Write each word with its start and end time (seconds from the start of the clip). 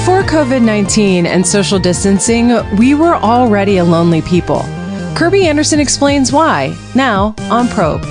Before 0.00 0.22
COVID 0.22 0.62
19 0.62 1.26
and 1.26 1.46
social 1.46 1.78
distancing, 1.78 2.52
we 2.76 2.94
were 2.94 3.16
already 3.16 3.76
a 3.76 3.84
lonely 3.84 4.22
people. 4.22 4.60
Kerby 5.12 5.42
Anderson 5.42 5.78
explains 5.78 6.32
why, 6.32 6.74
now 6.94 7.34
on 7.50 7.68
Probe. 7.68 8.02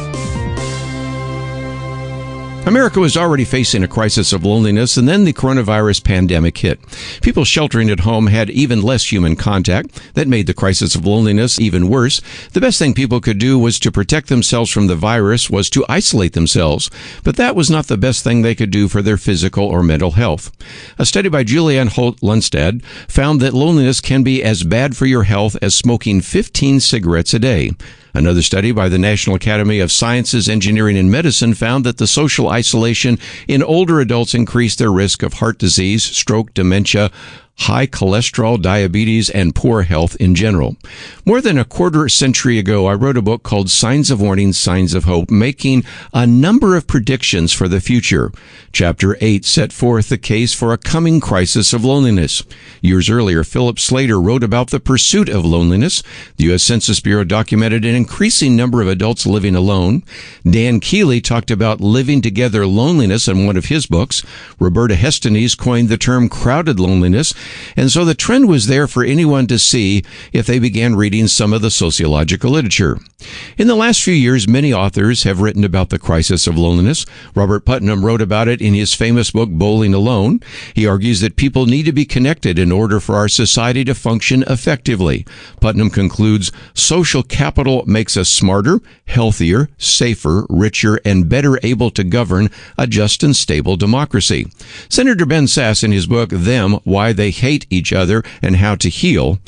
America 2.70 3.00
was 3.00 3.18
already 3.18 3.46
facing 3.46 3.82
a 3.82 3.88
crisis 3.88 4.32
of 4.32 4.46
loneliness, 4.46 4.96
and 4.96 5.10
then 5.10 5.24
the 5.24 5.34
coronavirus 5.34 6.04
pandemic 6.04 6.56
hit. 6.60 6.80
People 7.20 7.44
sheltering 7.44 7.90
at 7.90 8.02
home 8.02 8.28
had 8.28 8.52
even 8.52 8.84
less 8.84 9.12
human 9.12 9.36
contact. 9.36 10.00
That 10.14 10.28
made 10.28 10.46
the 10.46 10.54
crisis 10.54 10.94
of 10.94 11.04
loneliness 11.04 11.60
even 11.60 11.90
worse. 11.90 12.22
The 12.54 12.62
best 12.62 12.78
thing 12.78 12.94
people 12.94 13.22
could 13.22 13.40
do 13.40 13.58
was 13.58 13.80
to 13.80 13.92
protect 13.92 14.28
themselves 14.28 14.70
from 14.70 14.86
the 14.86 14.96
virus, 14.96 15.50
was 15.50 15.68
to 15.72 15.84
isolate 15.90 16.34
themselves. 16.34 16.92
But 17.24 17.38
that 17.38 17.56
was 17.56 17.72
not 17.72 17.88
the 17.88 17.98
best 17.98 18.24
thing 18.24 18.44
they 18.44 18.54
could 18.54 18.70
do 18.70 18.88
for 18.88 19.02
their 19.02 19.18
physical 19.18 19.66
or 19.66 19.82
mental 19.82 20.12
health. 20.12 20.52
A 21.00 21.08
study 21.08 21.28
by 21.28 21.44
Julianne 21.44 21.90
Holt 21.90 22.22
Lunstad 22.22 22.84
found 23.08 23.42
that 23.42 23.56
loneliness 23.56 24.00
can 24.00 24.22
be 24.22 24.44
as 24.44 24.62
bad 24.64 24.96
for 24.96 25.08
your 25.08 25.24
health 25.24 25.58
as 25.60 25.74
smoking 25.74 26.22
15 26.22 26.82
cigarettes 26.82 27.34
a 27.34 27.40
day. 27.40 27.72
Another 28.14 28.42
study 28.42 28.72
by 28.72 28.90
the 28.90 28.98
National 28.98 29.36
Academy 29.36 29.80
of 29.80 29.92
Sciences, 29.92 30.50
Engineering, 30.50 30.98
and 30.98 31.12
Medicine 31.12 31.54
found 31.54 31.86
that 31.86 31.98
the 31.98 32.08
social 32.08 32.50
isolation 32.50 33.20
in 33.48 33.62
older 33.62 34.00
adults 34.00 34.34
increased 34.34 34.80
their 34.80 34.92
risk 34.92 35.22
of 35.22 35.34
heart 35.34 35.60
disease, 35.60 36.04
stroke, 36.04 36.54
dementia, 36.54 37.12
high 37.60 37.86
cholesterol, 37.86 38.62
diabetes, 38.62 39.30
and 39.30 39.54
poor 39.54 39.82
health 39.82 40.16
in 40.16 40.34
general. 40.34 40.78
More 41.26 41.42
than 41.42 41.58
a 41.58 41.66
quarter 41.66 42.08
century 42.08 42.58
ago, 42.58 42.88
I 42.88 42.94
wrote 42.94 43.18
a 43.18 43.22
book 43.22 43.44
called 43.44 43.70
Signs 43.70 44.10
of 44.10 44.22
Warning, 44.22 44.54
Signs 44.54 44.94
of 44.94 45.04
Hope, 45.04 45.30
making 45.30 45.84
a 46.14 46.26
number 46.26 46.76
of 46.76 46.88
predictions 46.88 47.52
for 47.52 47.68
the 47.68 47.82
future. 47.82 48.32
Chapter 48.72 49.18
8 49.20 49.44
set 49.44 49.74
forth 49.74 50.10
the 50.10 50.18
case 50.18 50.54
for 50.54 50.72
a 50.72 50.78
coming 50.78 51.20
crisis 51.20 51.74
of 51.74 51.84
loneliness. 51.84 52.44
Years 52.82 53.10
earlier, 53.10 53.44
Philip 53.44 53.78
Slater 53.78 54.22
wrote 54.22 54.44
about 54.44 54.70
the 54.70 54.80
pursuit 54.80 55.28
of 55.28 55.44
loneliness. 55.44 56.02
The 56.38 56.46
U.S. 56.46 56.64
Census 56.64 57.00
Bureau 57.00 57.24
documented 57.24 57.84
an 57.84 57.96
increasing 57.96 58.56
number 58.56 58.82
of 58.82 58.88
adults 58.88 59.26
living 59.26 59.56
alone. 59.56 60.04
Dan 60.50 60.80
Kiley 60.80 61.22
talked 61.22 61.52
about 61.52 61.82
living 61.82 62.22
together 62.22 62.66
loneliness 62.66 63.28
in 63.28 63.46
one 63.46 63.58
of 63.58 63.66
his 63.66 63.86
books. 63.86 64.24
Roberta 64.60 64.96
Hestenes 64.96 65.58
coined 65.58 65.90
the 65.90 65.98
term 65.98 66.30
crowded 66.30 66.80
loneliness 66.80 67.34
and 67.76 67.92
so 67.92 68.06
the 68.06 68.16
trend 68.16 68.48
was 68.48 68.68
there 68.68 68.88
for 68.88 69.04
anyone 69.04 69.48
to 69.48 69.60
see 69.60 70.04
if 70.34 70.46
they 70.46 70.60
began 70.60 70.96
reading 70.96 71.28
some 71.28 71.54
of 71.54 71.62
the 71.62 71.72
sociological 71.72 72.52
literature. 72.52 73.00
In 73.58 73.68
the 73.68 73.76
last 73.76 74.02
few 74.02 74.14
years, 74.14 74.48
many 74.48 74.72
authors 74.72 75.24
have 75.24 75.42
written 75.42 75.64
about 75.64 75.90
the 75.90 76.00
crisis 76.00 76.48
of 76.48 76.58
loneliness. 76.58 77.06
Robert 77.36 77.66
Putnam 77.66 78.06
wrote 78.06 78.22
about 78.22 78.48
it 78.48 78.62
in 78.62 78.74
his 78.74 78.94
famous 78.94 79.32
book, 79.32 79.50
Bowling 79.50 79.94
Alone. 79.94 80.40
He 80.74 80.88
argues 80.88 81.20
that 81.20 81.36
people 81.36 81.66
need 81.66 81.84
to 81.84 81.92
be 81.92 82.06
connected 82.06 82.58
in 82.58 82.72
order 82.72 83.00
for 83.00 83.16
our 83.16 83.28
society 83.28 83.84
to 83.86 83.94
function 83.94 84.44
effectively. 84.44 85.26
Putnam 85.60 85.90
concludes 85.90 86.52
social 86.74 87.24
capital 87.24 87.84
makes 87.86 88.16
us 88.16 88.30
smarter, 88.30 88.80
healthier, 89.06 89.70
safer, 89.78 90.46
richer, 90.50 91.00
and 91.04 91.28
better 91.28 91.60
able 91.62 91.92
to 91.92 92.04
govern 92.04 92.50
a 92.78 92.88
just 92.88 93.22
and 93.22 93.36
stable 93.36 93.76
democracy. 93.76 94.48
Senator 94.88 95.26
Ben 95.26 95.46
Sasse, 95.46 95.84
in 95.84 95.92
his 95.92 96.08
book, 96.08 96.30
Them, 96.30 96.74
Why 96.84 97.12
They 97.12 97.32
Hate 97.40 97.68
Each 97.70 97.92
Other 97.92 98.24
and 98.42 98.58
How 98.58 98.76
to 98.76 98.90
Heal, 98.90 99.40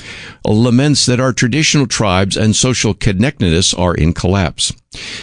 laments 0.46 1.06
that 1.06 1.20
our 1.20 1.34
traditional 1.34 1.88
tribes 1.88 2.36
and 2.36 2.56
social 2.56 2.94
connectedness 2.94 3.74
are 3.74 3.96
in 3.96 4.14
collapse. 4.14 4.74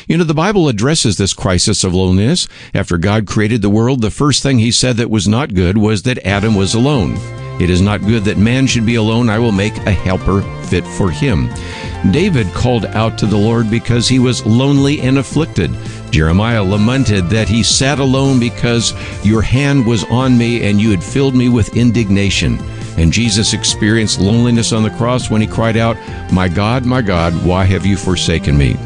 You 0.07 0.17
know, 0.17 0.25
the 0.25 0.35
Bible 0.35 0.69
addresses 0.69 1.19
this 1.19 1.35
crisis 1.35 1.85
of 1.85 1.95
loneliness. 1.95 2.49
After 2.73 2.97
God 2.97 3.27
created 3.27 3.61
the 3.61 3.69
world, 3.69 4.01
the 4.01 4.11
first 4.11 4.43
thing 4.43 4.59
he 4.59 4.71
said 4.71 4.97
that 4.97 5.11
was 5.11 5.29
not 5.29 5.55
good 5.55 5.77
was 5.77 6.03
that 6.05 6.25
Adam 6.27 6.55
was 6.55 6.75
alone. 6.75 7.17
It 7.61 7.71
is 7.71 7.81
not 7.81 8.03
good 8.03 8.25
that 8.25 8.39
man 8.39 8.67
should 8.69 8.87
be 8.87 8.95
alone. 8.95 9.29
I 9.29 9.41
will 9.41 9.53
make 9.53 9.77
a 9.79 9.91
helper 9.91 10.43
fit 10.67 10.87
for 10.87 11.11
him. 11.11 11.51
David 12.13 12.47
called 12.55 12.87
out 12.87 13.19
to 13.19 13.27
the 13.27 13.37
Lord 13.37 13.69
because 13.69 14.09
he 14.09 14.21
was 14.21 14.47
lonely 14.47 15.01
and 15.01 15.19
afflicted. 15.19 15.73
Jeremiah 16.11 16.63
lamented 16.63 17.29
that 17.31 17.49
he 17.49 17.63
sat 17.63 17.99
alone 17.99 18.41
because 18.41 18.93
your 19.25 19.43
hand 19.43 19.87
was 19.87 20.05
on 20.05 20.37
me 20.37 20.69
and 20.69 20.81
you 20.81 20.91
had 20.91 21.03
filled 21.03 21.35
me 21.35 21.49
with 21.49 21.77
indignation. 21.77 22.59
And 22.99 23.13
Jesus 23.13 23.53
experienced 23.53 24.21
loneliness 24.21 24.73
on 24.73 24.83
the 24.83 24.91
cross 24.91 25.31
when 25.31 25.41
he 25.41 25.47
cried 25.47 25.77
out, 25.77 25.97
My 26.33 26.49
God, 26.49 26.85
my 26.85 27.01
God, 27.01 27.33
why 27.45 27.65
have 27.65 27.87
you 27.87 27.97
forsaken 27.97 28.59
me? 28.59 28.77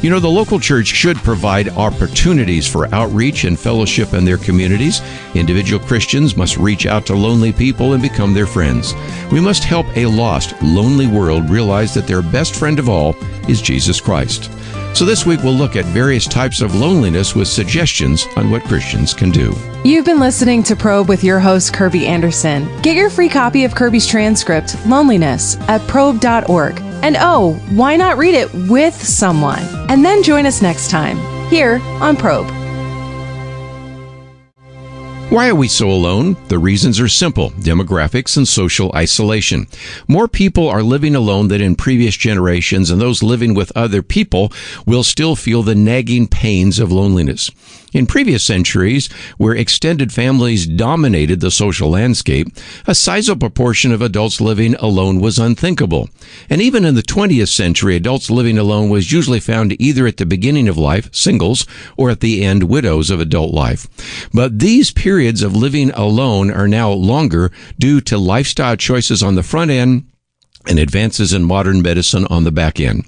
You 0.00 0.08
know, 0.08 0.18
the 0.18 0.30
local 0.30 0.58
church 0.58 0.86
should 0.86 1.18
provide 1.18 1.68
opportunities 1.68 2.66
for 2.66 2.92
outreach 2.94 3.44
and 3.44 3.60
fellowship 3.60 4.14
in 4.14 4.24
their 4.24 4.38
communities. 4.38 5.02
Individual 5.34 5.84
Christians 5.84 6.38
must 6.38 6.56
reach 6.56 6.86
out 6.86 7.04
to 7.06 7.14
lonely 7.14 7.52
people 7.52 7.92
and 7.92 8.00
become 8.02 8.32
their 8.32 8.46
friends. 8.46 8.94
We 9.30 9.40
must 9.40 9.62
help 9.62 9.86
a 9.94 10.06
lost, 10.06 10.54
lonely 10.62 11.06
world 11.06 11.50
realize 11.50 11.92
that 11.92 12.06
their 12.06 12.22
best 12.22 12.54
friend 12.54 12.78
of 12.78 12.88
all 12.88 13.14
is 13.46 13.60
Jesus 13.60 14.00
Christ. 14.00 14.50
So 14.94 15.04
this 15.04 15.24
week 15.24 15.42
we'll 15.42 15.54
look 15.54 15.76
at 15.76 15.84
various 15.86 16.26
types 16.26 16.60
of 16.60 16.74
loneliness 16.74 17.34
with 17.34 17.48
suggestions 17.48 18.26
on 18.36 18.50
what 18.50 18.64
Christians 18.64 19.14
can 19.14 19.30
do. 19.30 19.54
You've 19.84 20.04
been 20.04 20.20
listening 20.20 20.62
to 20.64 20.76
Probe 20.76 21.08
with 21.08 21.24
your 21.24 21.40
host, 21.40 21.72
Kerby 21.72 22.02
Anderson. 22.02 22.68
Get 22.82 22.96
your 22.96 23.08
free 23.08 23.28
copy 23.28 23.64
of 23.64 23.72
Kerby's 23.74 24.06
transcript, 24.06 24.76
Loneliness, 24.86 25.56
at 25.68 25.80
probe.org. 25.88 26.80
And 27.02 27.16
oh, 27.18 27.54
why 27.70 27.96
not 27.96 28.18
read 28.18 28.34
it 28.34 28.52
with 28.68 28.94
someone? 28.94 29.62
And 29.88 30.04
then 30.04 30.22
join 30.22 30.44
us 30.44 30.60
next 30.60 30.90
time 30.90 31.16
here 31.48 31.80
on 32.00 32.16
Probe. 32.16 32.59
Why 35.30 35.48
are 35.48 35.54
we 35.54 35.68
so 35.68 35.88
alone? 35.88 36.36
The 36.48 36.58
reasons 36.58 36.98
are 36.98 37.06
simple 37.06 37.50
demographics 37.52 38.36
and 38.36 38.48
social 38.48 38.90
isolation. 38.96 39.68
More 40.08 40.26
people 40.26 40.68
are 40.68 40.82
living 40.82 41.14
alone 41.14 41.46
than 41.46 41.60
in 41.60 41.76
previous 41.76 42.16
generations, 42.16 42.90
and 42.90 43.00
those 43.00 43.22
living 43.22 43.54
with 43.54 43.70
other 43.76 44.02
people 44.02 44.52
will 44.86 45.04
still 45.04 45.36
feel 45.36 45.62
the 45.62 45.76
nagging 45.76 46.26
pains 46.26 46.80
of 46.80 46.90
loneliness. 46.90 47.48
In 47.92 48.06
previous 48.06 48.44
centuries, 48.44 49.08
where 49.36 49.54
extended 49.54 50.12
families 50.12 50.66
dominated 50.66 51.40
the 51.40 51.50
social 51.50 51.90
landscape, 51.90 52.46
a 52.86 52.94
sizable 52.94 53.40
proportion 53.40 53.90
of 53.90 54.00
adults 54.00 54.40
living 54.40 54.74
alone 54.76 55.20
was 55.20 55.38
unthinkable. 55.38 56.08
And 56.48 56.62
even 56.62 56.84
in 56.84 56.94
the 56.94 57.02
20th 57.02 57.48
century, 57.48 57.96
adults 57.96 58.30
living 58.30 58.58
alone 58.58 58.90
was 58.90 59.10
usually 59.10 59.40
found 59.40 59.80
either 59.80 60.06
at 60.06 60.18
the 60.18 60.26
beginning 60.26 60.68
of 60.68 60.78
life, 60.78 61.12
singles, 61.12 61.66
or 61.96 62.10
at 62.10 62.20
the 62.20 62.44
end, 62.44 62.64
widows 62.64 63.10
of 63.10 63.18
adult 63.18 63.52
life. 63.52 63.88
But 64.32 64.60
these 64.60 64.92
periods 64.92 65.42
of 65.42 65.56
living 65.56 65.90
alone 65.90 66.50
are 66.50 66.68
now 66.68 66.92
longer 66.92 67.50
due 67.78 68.00
to 68.02 68.18
lifestyle 68.18 68.76
choices 68.76 69.22
on 69.22 69.34
the 69.34 69.42
front 69.42 69.70
end 69.72 70.04
and 70.66 70.78
advances 70.78 71.32
in 71.32 71.42
modern 71.42 71.82
medicine 71.82 72.26
on 72.26 72.44
the 72.44 72.52
back 72.52 72.78
end. 72.78 73.04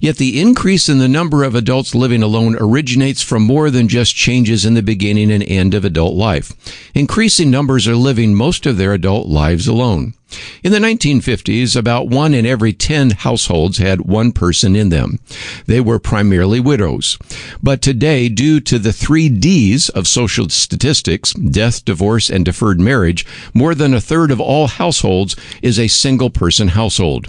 Yet 0.00 0.16
the 0.16 0.40
increase 0.40 0.88
in 0.88 0.98
the 0.98 1.08
number 1.08 1.44
of 1.44 1.54
adults 1.54 1.94
living 1.94 2.22
alone 2.22 2.56
originates 2.58 3.22
from 3.22 3.42
more 3.42 3.70
than 3.70 3.88
just 3.88 4.14
changes 4.14 4.64
in 4.64 4.74
the 4.74 4.82
beginning 4.82 5.30
and 5.30 5.42
end 5.42 5.74
of 5.74 5.84
adult 5.84 6.14
life. 6.14 6.52
Increasing 6.94 7.50
numbers 7.50 7.86
are 7.88 7.96
living 7.96 8.34
most 8.34 8.66
of 8.66 8.76
their 8.76 8.92
adult 8.92 9.28
lives 9.28 9.66
alone. 9.66 10.14
In 10.62 10.72
the 10.72 10.78
1950s, 10.78 11.74
about 11.74 12.08
one 12.08 12.34
in 12.34 12.44
every 12.44 12.74
10 12.74 13.10
households 13.10 13.78
had 13.78 14.02
one 14.02 14.32
person 14.32 14.76
in 14.76 14.90
them. 14.90 15.20
They 15.64 15.80
were 15.80 15.98
primarily 15.98 16.60
widows. 16.60 17.16
But 17.62 17.80
today, 17.80 18.28
due 18.28 18.60
to 18.60 18.78
the 18.78 18.92
three 18.92 19.30
Ds 19.30 19.88
of 19.88 20.06
social 20.06 20.50
statistics, 20.50 21.32
death, 21.32 21.82
divorce, 21.84 22.28
and 22.28 22.44
deferred 22.44 22.78
marriage, 22.78 23.24
more 23.54 23.74
than 23.74 23.94
a 23.94 24.02
third 24.02 24.30
of 24.30 24.40
all 24.40 24.66
households 24.66 25.34
is 25.62 25.78
a 25.78 25.88
single 25.88 26.28
person 26.28 26.68
household. 26.68 27.28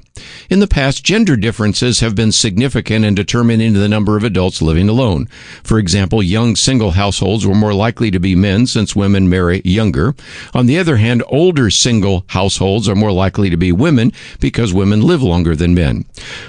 In 0.50 0.60
the 0.60 0.68
past, 0.68 1.04
gender 1.04 1.38
differences 1.38 2.02
have 2.02 2.16
been 2.20 2.32
significant 2.34 3.06
in 3.06 3.16
determining 3.16 3.72
the 3.72 3.88
number 3.88 4.18
of 4.18 4.26
adults 4.26 4.62
living 4.62 4.90
alone. 4.90 5.26
For 5.64 5.80
example, 5.80 6.22
young 6.22 6.58
single 6.58 6.92
households 6.92 7.48
were 7.48 7.56
more 7.56 7.74
likely 7.74 8.12
to 8.12 8.20
be 8.20 8.36
men 8.36 8.68
since 8.68 8.94
women 8.94 9.30
marry 9.30 9.62
younger. 9.64 10.16
On 10.54 10.66
the 10.66 10.78
other 10.78 10.98
hand, 10.98 11.24
older 11.28 11.70
single 11.70 12.26
households 12.28 12.90
are 12.90 12.96
more 12.96 13.14
likely 13.14 13.50
to 13.50 13.56
be 13.56 13.72
women 13.72 14.12
because 14.42 14.74
women 14.74 15.00
live 15.00 15.24
longer 15.24 15.56
than 15.56 15.74
men. 15.74 16.04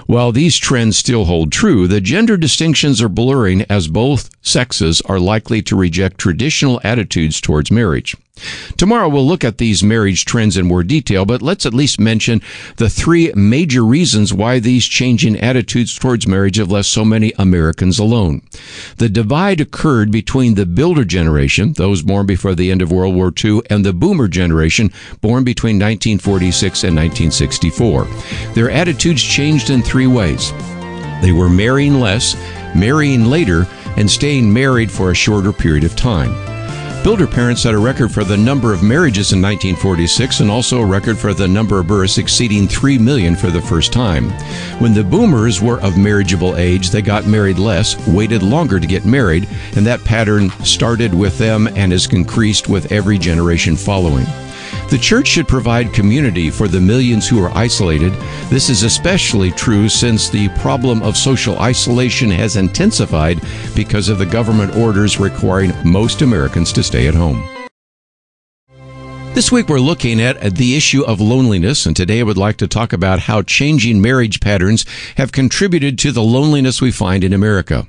While 0.06 0.32
these 0.32 0.56
trends 0.56 0.98
still 0.98 1.26
hold 1.26 1.52
true, 1.52 1.86
the 1.86 2.00
gender 2.00 2.36
distinctions 2.36 3.00
are 3.00 3.08
blurring 3.08 3.62
as 3.70 3.86
both 3.86 4.28
sexes 4.42 5.00
are 5.02 5.20
likely 5.20 5.62
to 5.62 5.76
reject 5.76 6.18
traditional 6.18 6.80
attitudes 6.82 7.40
towards 7.40 7.70
marriage. 7.70 8.16
Tomorrow 8.76 9.08
we'll 9.08 9.26
look 9.26 9.44
at 9.44 9.58
these 9.58 9.82
marriage 9.82 10.24
trends 10.24 10.56
in 10.56 10.66
more 10.66 10.82
detail, 10.82 11.24
but 11.24 11.42
let's 11.42 11.66
at 11.66 11.74
least 11.74 12.00
mention 12.00 12.40
the 12.76 12.88
three 12.88 13.32
major 13.34 13.84
reasons 13.84 14.32
why 14.32 14.58
these 14.58 14.86
changing 14.86 15.38
attitudes 15.38 15.59
towards 15.62 16.26
marriage 16.26 16.56
have 16.56 16.70
left 16.70 16.88
so 16.88 17.04
many 17.04 17.32
Americans 17.38 17.98
alone. 17.98 18.42
The 18.96 19.08
divide 19.08 19.60
occurred 19.60 20.10
between 20.10 20.54
the 20.54 20.66
builder 20.66 21.04
generation, 21.04 21.72
those 21.74 22.02
born 22.02 22.26
before 22.26 22.54
the 22.54 22.70
end 22.70 22.82
of 22.82 22.92
World 22.92 23.14
War 23.14 23.32
II, 23.44 23.62
and 23.70 23.84
the 23.84 23.92
boomer 23.92 24.28
generation, 24.28 24.90
born 25.20 25.44
between 25.44 25.76
1946 25.76 26.84
and 26.84 26.96
1964. 26.96 28.04
Their 28.54 28.70
attitudes 28.70 29.22
changed 29.22 29.70
in 29.70 29.82
three 29.82 30.06
ways. 30.06 30.52
They 31.22 31.32
were 31.32 31.48
marrying 31.48 32.00
less, 32.00 32.34
marrying 32.74 33.26
later, 33.26 33.66
and 33.96 34.10
staying 34.10 34.52
married 34.52 34.90
for 34.90 35.10
a 35.10 35.14
shorter 35.14 35.52
period 35.52 35.84
of 35.84 35.96
time. 35.96 36.49
Builder 37.02 37.26
parents 37.26 37.62
set 37.62 37.72
a 37.72 37.78
record 37.78 38.12
for 38.12 38.24
the 38.24 38.36
number 38.36 38.74
of 38.74 38.82
marriages 38.82 39.32
in 39.32 39.40
1946 39.40 40.40
and 40.40 40.50
also 40.50 40.80
a 40.80 40.84
record 40.84 41.16
for 41.16 41.32
the 41.32 41.48
number 41.48 41.80
of 41.80 41.86
births 41.86 42.18
exceeding 42.18 42.68
3 42.68 42.98
million 42.98 43.34
for 43.34 43.48
the 43.48 43.62
first 43.62 43.90
time. 43.90 44.28
When 44.80 44.92
the 44.92 45.02
boomers 45.02 45.62
were 45.62 45.80
of 45.80 45.96
marriageable 45.96 46.56
age, 46.56 46.90
they 46.90 47.00
got 47.00 47.26
married 47.26 47.58
less, 47.58 47.96
waited 48.06 48.42
longer 48.42 48.78
to 48.78 48.86
get 48.86 49.06
married, 49.06 49.48
and 49.76 49.86
that 49.86 50.04
pattern 50.04 50.50
started 50.62 51.14
with 51.14 51.38
them 51.38 51.68
and 51.68 51.90
has 51.90 52.04
increased 52.12 52.68
with 52.68 52.92
every 52.92 53.16
generation 53.16 53.76
following. 53.76 54.26
The 54.90 54.98
church 54.98 55.28
should 55.28 55.46
provide 55.46 55.92
community 55.92 56.50
for 56.50 56.66
the 56.66 56.80
millions 56.80 57.28
who 57.28 57.40
are 57.40 57.56
isolated. 57.56 58.12
This 58.48 58.68
is 58.68 58.82
especially 58.82 59.52
true 59.52 59.88
since 59.88 60.28
the 60.28 60.48
problem 60.58 61.00
of 61.04 61.16
social 61.16 61.56
isolation 61.60 62.28
has 62.32 62.56
intensified 62.56 63.40
because 63.76 64.08
of 64.08 64.18
the 64.18 64.26
government 64.26 64.74
orders 64.74 65.20
requiring 65.20 65.72
most 65.84 66.22
Americans 66.22 66.72
to 66.72 66.82
stay 66.82 67.06
at 67.06 67.14
home. 67.14 67.59
This 69.40 69.50
week 69.50 69.70
we're 69.70 69.80
looking 69.80 70.20
at 70.20 70.56
the 70.56 70.76
issue 70.76 71.02
of 71.02 71.18
loneliness, 71.18 71.86
and 71.86 71.96
today 71.96 72.20
I 72.20 72.24
would 72.24 72.36
like 72.36 72.58
to 72.58 72.68
talk 72.68 72.92
about 72.92 73.20
how 73.20 73.40
changing 73.40 74.02
marriage 74.02 74.38
patterns 74.38 74.84
have 75.16 75.32
contributed 75.32 75.98
to 76.00 76.12
the 76.12 76.22
loneliness 76.22 76.82
we 76.82 76.90
find 76.90 77.24
in 77.24 77.32
America. 77.32 77.86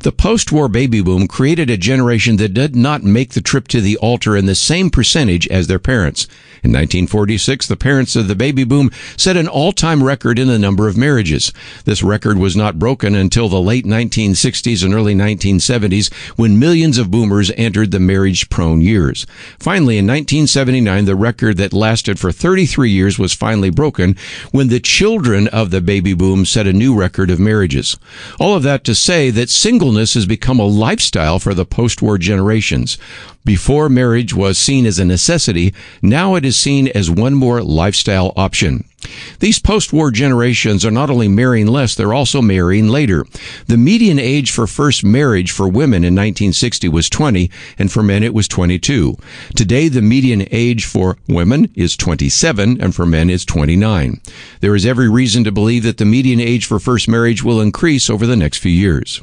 The 0.00 0.12
post-war 0.12 0.68
baby 0.68 1.00
boom 1.00 1.26
created 1.26 1.70
a 1.70 1.78
generation 1.78 2.36
that 2.36 2.52
did 2.52 2.76
not 2.76 3.02
make 3.02 3.30
the 3.30 3.40
trip 3.40 3.66
to 3.68 3.80
the 3.80 3.96
altar 3.96 4.36
in 4.36 4.44
the 4.44 4.54
same 4.54 4.90
percentage 4.90 5.48
as 5.48 5.68
their 5.68 5.78
parents. 5.78 6.24
In 6.62 6.72
1946, 6.72 7.66
the 7.66 7.76
parents 7.76 8.14
of 8.16 8.28
the 8.28 8.34
baby 8.34 8.64
boom 8.64 8.90
set 9.16 9.38
an 9.38 9.48
all-time 9.48 10.02
record 10.02 10.38
in 10.38 10.48
the 10.48 10.58
number 10.58 10.86
of 10.86 10.98
marriages. 10.98 11.50
This 11.86 12.02
record 12.02 12.36
was 12.36 12.56
not 12.56 12.78
broken 12.78 13.14
until 13.14 13.48
the 13.48 13.60
late 13.60 13.86
1960s 13.86 14.84
and 14.84 14.92
early 14.92 15.14
1970s 15.14 16.12
when 16.36 16.58
millions 16.58 16.98
of 16.98 17.10
boomers 17.10 17.50
entered 17.56 17.90
the 17.90 18.00
marriage-prone 18.00 18.82
years. 18.82 19.26
Finally, 19.58 19.96
in 19.96 20.06
1979, 20.06 20.89
the 20.90 21.14
record 21.14 21.56
that 21.58 21.72
lasted 21.72 22.18
for 22.18 22.32
33 22.32 22.90
years 22.90 23.18
was 23.18 23.32
finally 23.32 23.70
broken 23.70 24.16
when 24.50 24.68
the 24.68 24.80
children 24.80 25.48
of 25.48 25.70
the 25.70 25.80
baby 25.80 26.14
boom 26.14 26.44
set 26.44 26.66
a 26.66 26.72
new 26.72 26.94
record 26.94 27.30
of 27.30 27.38
marriages. 27.38 27.96
All 28.38 28.54
of 28.54 28.62
that 28.64 28.84
to 28.84 28.94
say 28.94 29.30
that 29.30 29.50
singleness 29.50 30.14
has 30.14 30.26
become 30.26 30.58
a 30.58 30.66
lifestyle 30.66 31.38
for 31.38 31.54
the 31.54 31.64
post-war 31.64 32.18
generations. 32.18 32.98
Before 33.44 33.88
marriage 33.88 34.34
was 34.34 34.58
seen 34.58 34.84
as 34.84 34.98
a 34.98 35.04
necessity, 35.04 35.72
now 36.02 36.34
it 36.34 36.44
is 36.44 36.58
seen 36.58 36.88
as 36.88 37.10
one 37.10 37.34
more 37.34 37.62
lifestyle 37.62 38.32
option. 38.36 38.84
These 39.38 39.58
post-war 39.58 40.10
generations 40.10 40.84
are 40.84 40.90
not 40.90 41.10
only 41.10 41.28
marrying 41.28 41.66
less, 41.66 41.94
they're 41.94 42.12
also 42.12 42.42
marrying 42.42 42.88
later. 42.88 43.24
The 43.66 43.76
median 43.76 44.18
age 44.18 44.50
for 44.50 44.66
first 44.66 45.04
marriage 45.04 45.50
for 45.50 45.68
women 45.68 46.04
in 46.04 46.14
1960 46.14 46.88
was 46.88 47.08
20, 47.08 47.50
and 47.78 47.90
for 47.90 48.02
men 48.02 48.22
it 48.22 48.34
was 48.34 48.48
22. 48.48 49.16
Today, 49.56 49.88
the 49.88 50.02
median 50.02 50.46
age 50.50 50.84
for 50.84 51.16
women 51.28 51.70
is 51.74 51.96
27, 51.96 52.80
and 52.80 52.94
for 52.94 53.06
men 53.06 53.30
is 53.30 53.44
29. 53.44 54.20
There 54.60 54.74
is 54.74 54.86
every 54.86 55.08
reason 55.08 55.44
to 55.44 55.52
believe 55.52 55.82
that 55.84 55.98
the 55.98 56.04
median 56.04 56.40
age 56.40 56.66
for 56.66 56.78
first 56.78 57.08
marriage 57.08 57.42
will 57.42 57.60
increase 57.60 58.10
over 58.10 58.26
the 58.26 58.36
next 58.36 58.58
few 58.58 58.72
years. 58.72 59.20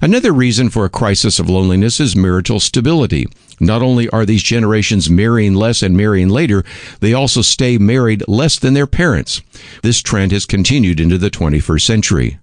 Another 0.00 0.32
reason 0.32 0.70
for 0.70 0.84
a 0.84 0.90
crisis 0.90 1.38
of 1.38 1.50
loneliness 1.50 2.00
is 2.00 2.16
marital 2.16 2.60
stability. 2.60 3.26
Not 3.60 3.82
only 3.82 4.08
are 4.08 4.24
these 4.24 4.42
generations 4.42 5.10
marrying 5.10 5.54
less 5.54 5.82
and 5.82 5.94
marrying 5.96 6.30
later, 6.30 6.64
they 7.00 7.12
also 7.12 7.42
stay 7.42 7.76
married 7.76 8.24
less 8.26 8.58
than 8.58 8.72
their 8.72 8.86
parents. 8.86 9.42
This 9.82 10.00
trend 10.00 10.32
has 10.32 10.46
continued 10.46 10.98
into 10.98 11.18
the 11.18 11.30
21st 11.30 11.82
century. 11.82 12.38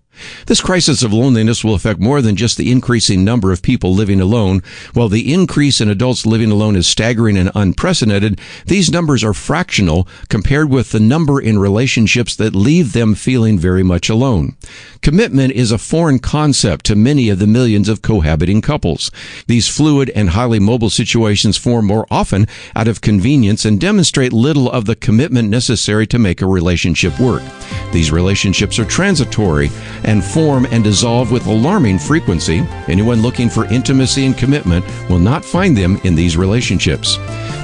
This 0.46 0.62
crisis 0.62 1.04
of 1.04 1.14
loneliness 1.14 1.64
will 1.64 1.76
affect 1.76 2.00
more 2.00 2.22
than 2.22 2.36
just 2.36 2.58
the 2.58 2.72
increasing 2.72 3.24
number 3.24 3.52
of 3.52 3.62
people 3.62 3.94
living 3.94 4.22
alone. 4.22 4.62
While 4.94 5.10
the 5.10 5.34
increase 5.34 5.82
in 5.82 5.90
adults 5.90 6.26
living 6.26 6.52
alone 6.52 6.76
is 6.76 6.88
staggering 6.88 7.38
and 7.38 7.52
unprecedented, 7.56 8.40
these 8.66 8.92
numbers 8.92 9.24
are 9.24 9.34
fractional 9.34 10.08
compared 10.30 10.70
with 10.70 10.92
the 10.92 11.00
number 11.00 11.40
in 11.40 11.60
relationships 11.60 12.36
that 12.36 12.56
leave 12.56 12.94
them 12.94 13.16
feeling 13.16 13.58
very 13.58 13.84
much 13.84 14.10
alone. 14.10 14.56
Commitment 15.02 15.54
is 15.54 15.72
a 15.72 15.78
foreign 15.78 16.20
concept 16.20 16.86
to 16.86 16.96
many 16.96 17.30
of 17.30 17.40
the 17.40 17.48
millions 17.48 17.90
of 17.90 18.02
cohabiting 18.02 18.62
couples. 18.62 19.12
These 19.48 19.68
fluid 19.68 20.12
and 20.16 20.32
highly 20.32 20.60
mobile 20.60 20.90
situations 20.90 21.58
form 21.58 21.86
more 21.86 22.08
often 22.10 22.48
out 22.76 22.88
of 22.88 23.02
convenience 23.02 23.66
and 23.66 23.80
demonstrate 23.80 24.34
little 24.34 24.70
of 24.70 24.86
the 24.86 24.96
commitment 24.96 25.50
necessary 25.50 26.08
to 26.08 26.20
make 26.20 26.42
a 26.42 26.46
relationship 26.46 27.20
work. 27.20 27.44
These 27.92 28.12
relationships 28.12 28.80
are 28.80 28.86
transitory 28.86 29.70
and 30.08 30.24
form 30.24 30.66
and 30.72 30.84
dissolve 30.84 31.32
with 31.32 31.46
alarming 31.46 32.00
frequency. 32.00 32.66
Anyone 32.88 33.22
looking 33.22 33.50
for 33.50 33.66
intimacy 33.66 34.26
and 34.26 34.38
commitment 34.38 34.86
will 35.10 35.20
not 35.20 35.46
find 35.46 35.78
them 35.78 36.00
in 36.04 36.16
these 36.16 36.38
relationships. 36.38 37.18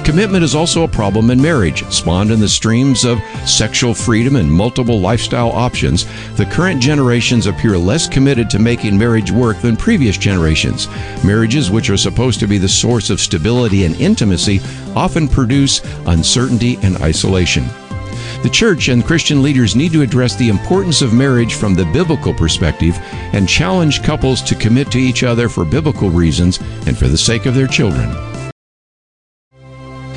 Commitment 0.04 0.44
is 0.44 0.54
also 0.54 0.84
a 0.84 0.88
problem 0.88 1.30
in 1.30 1.40
marriage, 1.40 1.82
spawned 1.86 2.30
in 2.30 2.38
the 2.38 2.48
streams 2.48 3.04
of 3.04 3.18
sexual 3.46 3.94
freedom 3.94 4.36
and 4.36 4.52
multiple 4.52 5.00
lifestyle 5.00 5.50
options. 5.50 6.04
The 6.36 6.44
current 6.44 6.82
generations 6.82 7.46
appear 7.46 7.78
less 7.78 8.06
committed 8.06 8.50
to 8.50 8.58
making 8.58 8.98
marriage 8.98 9.32
work 9.32 9.60
than 9.62 9.78
previous 9.78 10.18
generations. 10.18 10.88
Marriages, 11.24 11.70
which 11.70 11.88
are 11.88 11.96
supposed 11.96 12.38
to 12.40 12.46
be 12.46 12.58
the 12.58 12.68
source 12.68 13.08
of 13.08 13.18
stability 13.18 13.86
and 13.86 13.96
intimacy, 13.96 14.60
often 14.94 15.26
produce 15.26 15.80
uncertainty 16.06 16.78
and 16.82 16.98
isolation. 16.98 17.64
The 18.44 18.50
church 18.50 18.88
and 18.88 19.02
Christian 19.02 19.42
leaders 19.42 19.74
need 19.74 19.92
to 19.92 20.02
address 20.02 20.36
the 20.36 20.50
importance 20.50 21.00
of 21.00 21.14
marriage 21.14 21.54
from 21.54 21.72
the 21.72 21.86
biblical 21.86 22.34
perspective 22.34 22.94
and 23.32 23.48
challenge 23.48 24.02
couples 24.02 24.42
to 24.42 24.54
commit 24.54 24.90
to 24.90 24.98
each 24.98 25.22
other 25.22 25.48
for 25.48 25.64
biblical 25.64 26.10
reasons 26.10 26.58
and 26.86 26.94
for 26.96 27.08
the 27.08 27.16
sake 27.16 27.46
of 27.46 27.54
their 27.54 27.66
children. 27.66 28.10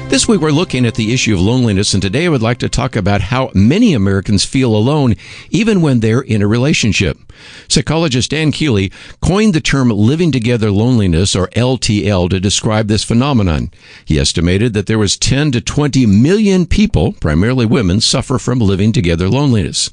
This 0.10 0.26
week 0.26 0.40
we're 0.40 0.52
looking 0.52 0.86
at 0.86 0.96
the 0.96 1.14
issue 1.14 1.34
of 1.34 1.42
loneliness, 1.42 1.94
and 1.94 2.02
today 2.02 2.26
I 2.26 2.30
would 2.30 2.42
like 2.42 2.60
to 2.60 2.70
talk 2.70 2.96
about 2.96 3.20
how 3.20 3.52
many 3.54 3.94
Americans 3.94 4.46
feel 4.46 4.74
alone 4.74 5.16
even 5.50 5.82
when 5.82 6.00
they're 6.00 6.22
in 6.22 6.42
a 6.42 6.48
relationship. 6.48 7.20
Psychologist 7.68 8.32
Dan 8.32 8.54
Kiley 8.54 8.92
coined 9.22 9.54
the 9.54 9.60
term 9.60 9.90
living 9.90 10.32
together 10.32 10.72
loneliness, 10.72 11.36
or 11.36 11.50
LTL, 11.50 12.30
to 12.30 12.40
describe 12.40 12.88
this 12.88 13.04
phenomenon. 13.04 13.70
He 14.06 14.18
estimated 14.18 14.74
that 14.74 14.88
there 14.88 14.98
was 14.98 15.18
10 15.18 15.52
to 15.52 15.62
20 15.62 16.06
million 16.06 16.66
people, 16.66 17.12
primarily 17.12 17.66
women, 17.66 18.00
suffer 18.00 18.40
from 18.40 18.60
living 18.60 18.94
together 18.94 19.28
loneliness. 19.28 19.90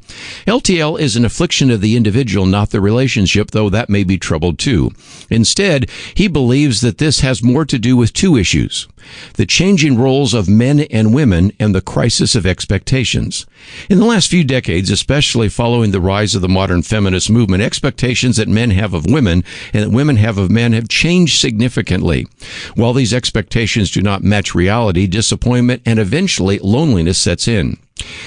LTL 0.47 0.99
is 0.99 1.17
an 1.17 1.25
affliction 1.25 1.73
of 1.73 1.81
the 1.81 1.97
individual, 1.97 2.47
not 2.47 2.71
the 2.71 2.81
relationship, 2.81 3.51
though 3.51 3.69
that 3.69 3.91
may 3.91 4.05
be 4.05 4.17
troubled 4.17 4.61
too. 4.61 4.93
Instead, 5.29 5.91
he 6.15 6.29
believes 6.29 6.83
that 6.83 6.99
this 6.99 7.21
has 7.21 7.43
more 7.43 7.65
to 7.65 7.81
do 7.81 7.97
with 7.97 8.13
two 8.13 8.37
issues 8.37 8.87
the 9.35 9.47
changing 9.47 9.99
roles 9.99 10.35
of 10.35 10.49
men 10.49 10.81
and 10.81 11.15
women 11.15 11.53
and 11.59 11.75
the 11.75 11.81
crisis 11.81 12.35
of 12.35 12.47
expectations. 12.47 13.47
In 13.89 13.99
the 13.99 14.05
last 14.05 14.31
few 14.31 14.45
decades, 14.45 14.91
especially 14.91 15.49
following 15.49 15.91
the 15.91 16.01
rise 16.01 16.35
of 16.35 16.43
the 16.43 16.49
modern 16.49 16.83
feminist 16.83 17.31
movement, 17.31 17.63
expectations 17.63 18.37
that 18.37 18.49
men 18.49 18.71
have 18.71 18.95
of 18.95 19.07
women 19.07 19.45
and 19.73 19.83
that 19.83 19.91
women 19.91 20.17
have 20.17 20.39
of 20.39 20.51
men 20.51 20.73
have 20.73 20.89
changed 20.89 21.39
significantly. 21.39 22.27
While 22.75 22.93
these 22.93 23.15
expectations 23.15 23.91
do 23.91 24.01
not 24.01 24.23
match 24.23 24.55
reality, 24.55 25.07
disappointment 25.07 25.83
and 25.87 25.99
eventually 25.99 26.59
loneliness 26.59 27.19
sets 27.19 27.49
in. 27.49 27.79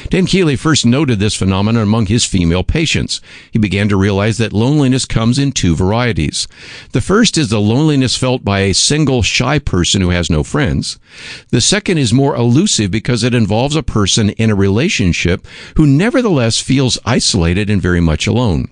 Dan 0.10 0.26
Kiley 0.26 0.58
first 0.58 0.86
noted 0.86 1.20
this 1.20 1.36
phenomenon 1.36 1.84
among 1.84 2.06
his 2.06 2.24
female 2.24 2.64
patients. 2.64 3.20
He 3.52 3.60
began 3.60 3.90
to 3.90 3.98
realize 3.98 4.38
that 4.38 4.54
loneliness 4.54 5.06
comes 5.06 5.38
in 5.38 5.52
two 5.52 5.76
varieties. 5.76 6.48
The 6.94 7.02
first 7.02 7.38
is 7.38 7.50
the 7.50 7.60
loneliness 7.60 8.16
felt 8.16 8.46
by 8.46 8.62
a 8.62 8.74
single 8.74 9.22
shy 9.22 9.60
person 9.60 10.02
who 10.02 10.12
has 10.12 10.30
no 10.30 10.44
friends. 10.44 10.98
The 11.50 11.60
second 11.60 11.98
is 11.98 12.14
more 12.14 12.36
elusive 12.36 12.90
because 12.90 13.24
it 13.24 13.34
involves 13.34 13.76
a 13.76 13.84
person 13.84 14.30
in 14.32 14.50
a 14.50 14.56
relationship 14.56 15.46
who 15.76 15.86
nevertheless 15.86 16.60
feels 16.62 16.98
isolated 17.06 17.70
and 17.70 17.82
very 17.82 18.02
much 18.02 18.28
alone. 18.28 18.70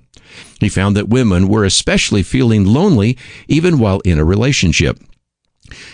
He 0.62 0.70
found 0.70 0.96
that 0.96 1.10
women 1.10 1.50
were 1.50 1.66
especially 1.66 2.24
feeling 2.24 2.66
lonely 2.66 3.18
even 3.48 3.78
while 3.78 4.00
in 4.02 4.20
a 4.20 4.26
relationship. 4.26 5.00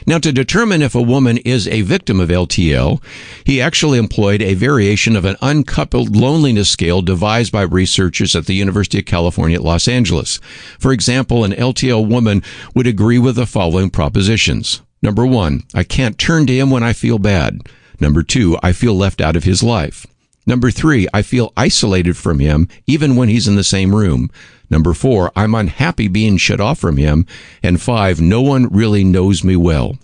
Now, 0.06 0.18
to 0.20 0.32
determine 0.32 0.82
if 0.82 0.96
a 0.96 1.02
woman 1.02 1.38
is 1.38 1.68
a 1.68 1.82
victim 1.82 2.20
of 2.20 2.30
LTL, 2.30 3.02
he 3.46 3.62
actually 3.62 3.98
employed 3.98 4.42
a 4.42 4.54
variation 4.54 5.16
of 5.16 5.26
an 5.26 5.38
uncoupled 5.42 6.16
loneliness 6.16 6.70
scale 6.70 7.02
devised 7.02 7.52
by 7.52 7.62
researchers 7.62 8.36
at 8.36 8.46
the 8.46 8.54
University 8.54 9.00
of 9.00 9.06
California 9.06 9.58
at 9.58 9.64
Los 9.64 9.88
Angeles. 9.88 10.40
For 10.80 10.92
example, 10.92 11.44
an 11.44 11.52
LTL 11.52 12.08
woman 12.08 12.44
would 12.76 12.88
agree 12.88 13.20
with 13.20 13.36
the 13.36 13.46
following 13.46 13.90
propositions. 13.90 14.82
Number 15.02 15.26
one, 15.26 15.64
I 15.74 15.84
can't 15.84 16.18
turn 16.18 16.46
to 16.48 16.54
him 16.54 16.70
when 16.70 16.84
I 16.84 16.94
feel 16.94 17.18
bad. 17.18 17.62
Number 18.00 18.24
two, 18.24 18.58
I 18.64 18.74
feel 18.74 18.94
left 18.96 19.22
out 19.22 19.36
of 19.36 19.44
his 19.44 19.64
life. 19.64 20.06
Number 20.46 20.72
three, 20.72 21.08
I 21.14 21.22
feel 21.22 21.54
isolated 21.56 22.18
from 22.18 22.40
him 22.40 22.68
even 22.88 23.16
when 23.16 23.30
he's 23.30 23.48
in 23.48 23.56
the 23.56 23.64
same 23.64 23.96
room. 23.96 24.30
Number 24.70 24.94
four, 24.94 25.32
I'm 25.36 25.54
unhappy 25.54 26.08
being 26.08 26.38
shut 26.38 26.60
off 26.60 26.80
from 26.80 26.98
him. 26.98 27.26
And 27.62 27.82
five, 27.82 28.22
no 28.22 28.42
one 28.42 28.68
really 28.68 29.04
knows 29.04 29.44
me 29.44 29.56
well. 29.56 29.98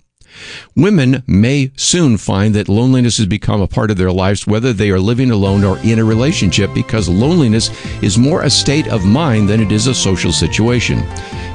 Women 0.75 1.23
may 1.25 1.71
soon 1.75 2.17
find 2.17 2.53
that 2.53 2.69
loneliness 2.69 3.17
has 3.17 3.25
become 3.25 3.61
a 3.61 3.67
part 3.67 3.89
of 3.89 3.97
their 3.97 4.11
lives, 4.11 4.45
whether 4.45 4.73
they 4.73 4.91
are 4.91 4.99
living 4.99 5.31
alone 5.31 5.63
or 5.63 5.79
in 5.79 5.97
a 5.97 6.05
relationship, 6.05 6.71
because 6.75 7.09
loneliness 7.09 7.71
is 8.03 8.17
more 8.19 8.43
a 8.43 8.49
state 8.49 8.87
of 8.87 9.05
mind 9.05 9.49
than 9.49 9.61
it 9.61 9.71
is 9.71 9.87
a 9.87 9.95
social 9.95 10.31
situation. 10.31 11.01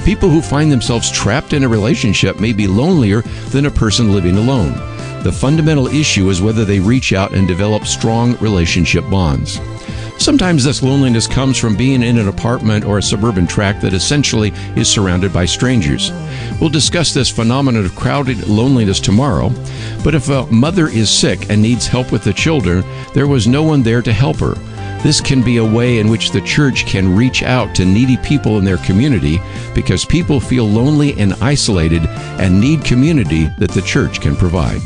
People 0.05 0.29
who 0.29 0.43
find 0.43 0.73
themselves 0.73 1.13
trapped 1.13 1.53
in 1.53 1.63
a 1.63 1.69
relationship 1.69 2.41
may 2.41 2.53
be 2.53 2.67
lonelier 2.67 3.23
than 3.51 3.67
a 3.67 3.71
person 3.71 4.13
living 4.13 4.37
alone. 4.37 4.92
The 5.23 5.31
fundamental 5.31 5.87
issue 5.87 6.29
is 6.31 6.43
whether 6.43 6.65
they 6.65 6.81
reach 6.81 7.13
out 7.13 7.33
and 7.33 7.47
develop 7.47 7.87
strong 7.87 8.37
relationship 8.39 9.09
bonds. 9.09 9.61
Sometimes 10.19 10.65
this 10.65 10.83
loneliness 10.83 11.29
comes 11.29 11.59
from 11.59 11.77
being 11.77 12.03
in 12.03 12.19
an 12.19 12.27
apartment 12.27 12.85
or 12.85 12.99
a 12.99 13.03
suburban 13.03 13.47
tract 13.47 13.83
that 13.83 13.93
essentially 13.93 14.53
is 14.77 14.89
surrounded 14.89 15.33
by 15.33 15.45
strangers. 15.45 16.11
We'll 16.61 16.71
discuss 16.71 17.15
this 17.15 17.31
phenomenon 17.31 17.85
of 17.85 17.95
crowded 17.95 18.49
loneliness 18.49 18.99
tomorrow, 18.99 19.51
but 20.03 20.15
if 20.15 20.29
a 20.29 20.47
mother 20.47 20.89
is 20.89 21.09
sick 21.09 21.51
and 21.51 21.63
needs 21.63 21.87
help 21.87 22.11
with 22.11 22.25
the 22.25 22.33
children, 22.33 22.85
there 23.15 23.29
was 23.29 23.47
no 23.47 23.63
one 23.63 23.83
there 23.83 24.03
to 24.03 24.13
help 24.13 24.39
her. 24.39 24.55
This 25.03 25.21
can 25.21 25.43
be 25.43 25.57
a 25.57 25.65
way 25.65 25.99
in 25.99 26.09
which 26.09 26.31
the 26.31 26.41
church 26.41 26.87
can 26.87 27.17
reach 27.17 27.43
out 27.43 27.75
to 27.77 27.85
needy 27.85 28.17
people 28.19 28.59
in 28.59 28.65
their 28.65 28.79
community 28.79 29.41
because 29.75 30.05
people 30.05 30.41
feel 30.41 30.69
lonely 30.69 31.19
and 31.19 31.35
isolated 31.35 32.07
and 32.39 32.61
need 32.61 32.85
community 32.85 33.47
that 33.59 33.71
the 33.71 33.83
church 33.83 34.21
can 34.21 34.37
provide. 34.37 34.81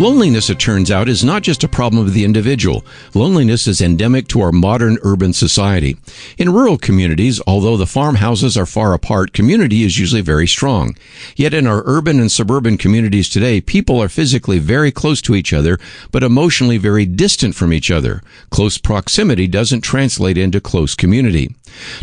Loneliness, 0.00 0.48
it 0.48 0.58
turns 0.58 0.90
out, 0.90 1.10
is 1.10 1.22
not 1.22 1.42
just 1.42 1.62
a 1.62 1.68
problem 1.68 2.06
of 2.06 2.14
the 2.14 2.24
individual. 2.24 2.86
Loneliness 3.12 3.66
is 3.66 3.82
endemic 3.82 4.28
to 4.28 4.40
our 4.40 4.50
modern 4.50 4.96
urban 5.02 5.34
society. 5.34 5.98
In 6.38 6.54
rural 6.54 6.78
communities, 6.78 7.38
although 7.46 7.76
the 7.76 7.86
farmhouses 7.86 8.56
are 8.56 8.64
far 8.64 8.94
apart, 8.94 9.34
community 9.34 9.82
is 9.82 9.98
usually 9.98 10.22
very 10.22 10.48
strong. 10.48 10.96
Yet 11.36 11.52
in 11.52 11.66
our 11.66 11.82
urban 11.84 12.18
and 12.18 12.32
suburban 12.32 12.78
communities 12.78 13.28
today, 13.28 13.60
people 13.60 14.02
are 14.02 14.08
physically 14.08 14.58
very 14.58 14.90
close 14.90 15.20
to 15.20 15.34
each 15.34 15.52
other, 15.52 15.78
but 16.10 16.22
emotionally 16.22 16.78
very 16.78 17.04
distant 17.04 17.54
from 17.54 17.70
each 17.70 17.90
other. 17.90 18.22
Close 18.48 18.78
proximity 18.78 19.46
doesn't 19.46 19.82
translate 19.82 20.38
into 20.38 20.62
close 20.62 20.94
community. 20.94 21.54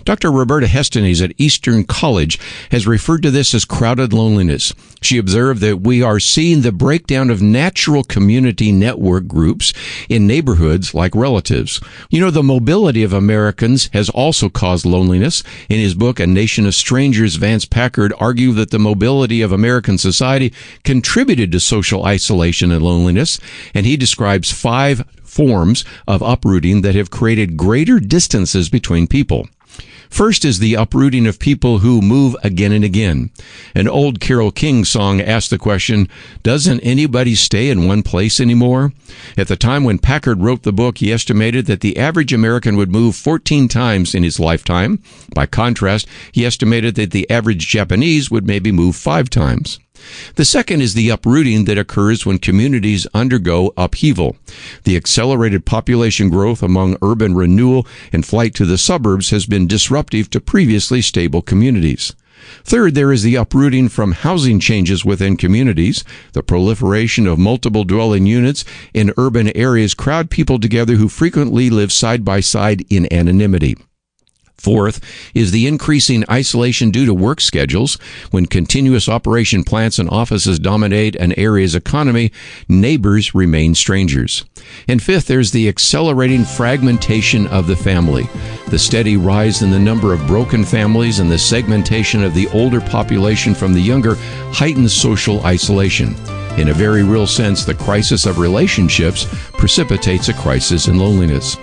Dr. 0.03 0.31
Roberta 0.31 0.67
Hestenes 0.67 1.23
at 1.23 1.33
Eastern 1.37 1.83
College 1.83 2.39
has 2.71 2.87
referred 2.87 3.23
to 3.23 3.31
this 3.31 3.53
as 3.53 3.65
crowded 3.65 4.13
loneliness. 4.13 4.73
She 5.01 5.17
observed 5.17 5.61
that 5.61 5.81
we 5.81 6.01
are 6.01 6.19
seeing 6.19 6.61
the 6.61 6.71
breakdown 6.71 7.29
of 7.29 7.41
natural 7.41 8.03
community 8.03 8.71
network 8.71 9.27
groups 9.27 9.73
in 10.09 10.27
neighborhoods 10.27 10.93
like 10.93 11.15
relatives. 11.15 11.79
You 12.09 12.19
know, 12.19 12.31
the 12.31 12.43
mobility 12.43 13.03
of 13.03 13.13
Americans 13.13 13.89
has 13.93 14.09
also 14.09 14.49
caused 14.49 14.85
loneliness. 14.85 15.43
In 15.69 15.79
his 15.79 15.93
book, 15.93 16.19
A 16.19 16.27
Nation 16.27 16.65
of 16.65 16.75
Strangers, 16.75 17.35
Vance 17.35 17.65
Packard 17.65 18.13
argued 18.19 18.55
that 18.55 18.71
the 18.71 18.79
mobility 18.79 19.41
of 19.41 19.51
American 19.51 19.97
society 19.97 20.53
contributed 20.83 21.51
to 21.51 21.59
social 21.59 22.05
isolation 22.05 22.71
and 22.71 22.83
loneliness, 22.83 23.39
and 23.73 23.85
he 23.85 23.97
describes 23.97 24.51
five 24.51 25.03
forms 25.23 25.85
of 26.07 26.21
uprooting 26.21 26.81
that 26.81 26.95
have 26.95 27.11
created 27.11 27.57
greater 27.57 27.99
distances 27.99 28.69
between 28.69 29.07
people. 29.07 29.47
First 30.09 30.45
is 30.45 30.59
the 30.59 30.75
uprooting 30.75 31.27
of 31.27 31.39
people 31.39 31.79
who 31.79 32.01
move 32.01 32.35
again 32.43 32.71
and 32.71 32.83
again. 32.83 33.29
An 33.75 33.87
old 33.87 34.19
Carole 34.19 34.51
King 34.51 34.85
song 34.85 35.21
asked 35.21 35.49
the 35.49 35.57
question, 35.57 36.07
Doesn't 36.43 36.79
anybody 36.79 37.35
stay 37.35 37.69
in 37.69 37.87
one 37.87 38.03
place 38.03 38.39
anymore? 38.39 38.93
At 39.37 39.47
the 39.47 39.55
time 39.55 39.83
when 39.83 39.99
Packard 39.99 40.41
wrote 40.41 40.63
the 40.63 40.73
book, 40.73 40.99
he 40.99 41.11
estimated 41.11 41.65
that 41.65 41.81
the 41.81 41.97
average 41.97 42.33
American 42.33 42.77
would 42.77 42.91
move 42.91 43.15
14 43.15 43.67
times 43.67 44.15
in 44.15 44.23
his 44.23 44.39
lifetime. 44.39 45.01
By 45.33 45.45
contrast, 45.45 46.07
he 46.31 46.45
estimated 46.45 46.95
that 46.95 47.11
the 47.11 47.29
average 47.29 47.67
Japanese 47.67 48.31
would 48.31 48.47
maybe 48.47 48.71
move 48.71 48.95
five 48.95 49.29
times. 49.29 49.79
The 50.35 50.45
second 50.45 50.81
is 50.81 50.93
the 50.93 51.09
uprooting 51.09 51.65
that 51.65 51.77
occurs 51.77 52.25
when 52.25 52.39
communities 52.39 53.07
undergo 53.13 53.73
upheaval. 53.77 54.37
The 54.83 54.95
accelerated 54.95 55.65
population 55.65 56.29
growth 56.29 56.61
among 56.61 56.97
urban 57.01 57.35
renewal 57.35 57.87
and 58.11 58.25
flight 58.25 58.53
to 58.55 58.65
the 58.65 58.77
suburbs 58.77 59.29
has 59.31 59.45
been 59.45 59.67
disruptive 59.67 60.29
to 60.31 60.41
previously 60.41 61.01
stable 61.01 61.41
communities. 61.41 62.13
Third, 62.63 62.95
there 62.95 63.11
is 63.11 63.23
the 63.23 63.35
uprooting 63.35 63.89
from 63.89 64.11
housing 64.11 64.59
changes 64.59 65.03
within 65.03 65.37
communities. 65.37 66.03
The 66.33 66.43
proliferation 66.43 67.25
of 67.27 67.39
multiple 67.39 67.83
dwelling 67.83 68.25
units 68.25 68.63
in 68.93 69.13
urban 69.17 69.55
areas 69.55 69.93
crowd 69.93 70.29
people 70.29 70.59
together 70.59 70.95
who 70.95 71.09
frequently 71.09 71.69
live 71.69 71.91
side 71.91 72.23
by 72.23 72.41
side 72.41 72.85
in 72.89 73.11
anonymity. 73.11 73.75
Fourth 74.57 74.99
is 75.35 75.51
the 75.51 75.67
increasing 75.67 76.23
isolation 76.31 76.89
due 76.89 77.05
to 77.05 77.13
work 77.13 77.39
schedules. 77.39 77.95
When 78.31 78.47
continuous 78.47 79.07
operation 79.07 79.63
plants 79.63 79.99
and 79.99 80.09
offices 80.09 80.57
dominate 80.57 81.15
an 81.15 81.33
area's 81.33 81.75
economy, 81.75 82.31
neighbors 82.67 83.35
remain 83.35 83.75
strangers. 83.75 84.43
And 84.87 85.01
fifth, 85.01 85.27
there's 85.27 85.51
the 85.51 85.69
accelerating 85.69 86.43
fragmentation 86.43 87.45
of 87.47 87.67
the 87.67 87.75
family. 87.75 88.27
The 88.69 88.79
steady 88.79 89.15
rise 89.15 89.61
in 89.61 89.69
the 89.69 89.79
number 89.79 90.11
of 90.11 90.25
broken 90.25 90.65
families 90.65 91.19
and 91.19 91.31
the 91.31 91.37
segmentation 91.37 92.23
of 92.23 92.33
the 92.33 92.47
older 92.49 92.81
population 92.81 93.53
from 93.53 93.73
the 93.73 93.81
younger 93.81 94.15
heightens 94.51 94.91
social 94.91 95.45
isolation. 95.45 96.15
In 96.57 96.69
a 96.69 96.73
very 96.73 97.03
real 97.03 97.27
sense, 97.27 97.63
the 97.63 97.75
crisis 97.75 98.25
of 98.25 98.39
relationships 98.39 99.27
precipitates 99.53 100.29
a 100.29 100.33
crisis 100.33 100.87
in 100.87 100.97
loneliness. 100.97 101.57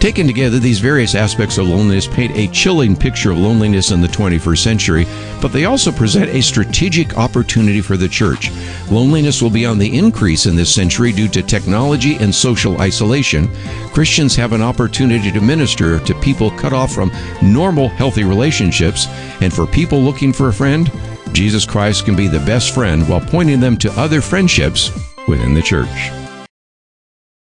Taken 0.00 0.28
together, 0.28 0.60
these 0.60 0.78
various 0.78 1.16
aspects 1.16 1.58
of 1.58 1.66
loneliness 1.66 2.06
paint 2.06 2.36
a 2.36 2.46
chilling 2.52 2.94
picture 2.94 3.32
of 3.32 3.38
loneliness 3.38 3.90
in 3.90 4.00
the 4.00 4.06
21st 4.06 4.58
century, 4.58 5.06
but 5.42 5.52
they 5.52 5.64
also 5.64 5.90
present 5.90 6.30
a 6.30 6.40
strategic 6.40 7.18
opportunity 7.18 7.80
for 7.80 7.96
the 7.96 8.08
church. 8.08 8.52
Loneliness 8.92 9.42
will 9.42 9.50
be 9.50 9.66
on 9.66 9.76
the 9.76 9.98
increase 9.98 10.46
in 10.46 10.54
this 10.54 10.72
century 10.72 11.10
due 11.10 11.26
to 11.28 11.42
technology 11.42 12.14
and 12.16 12.32
social 12.32 12.80
isolation. 12.80 13.48
Christians 13.92 14.36
have 14.36 14.52
an 14.52 14.62
opportunity 14.62 15.32
to 15.32 15.40
minister 15.40 15.98
to 15.98 16.14
people 16.20 16.52
cut 16.52 16.72
off 16.72 16.92
from 16.92 17.10
normal, 17.42 17.88
healthy 17.88 18.22
relationships, 18.22 19.08
and 19.40 19.52
for 19.52 19.66
people 19.66 19.98
looking 19.98 20.32
for 20.32 20.48
a 20.48 20.54
friend, 20.54 20.92
Jesus 21.32 21.66
Christ 21.66 22.04
can 22.04 22.14
be 22.14 22.28
the 22.28 22.38
best 22.40 22.72
friend 22.72 23.08
while 23.08 23.20
pointing 23.20 23.58
them 23.58 23.76
to 23.78 23.90
other 24.00 24.20
friendships 24.20 24.92
within 25.26 25.54
the 25.54 25.62
church. 25.62 26.27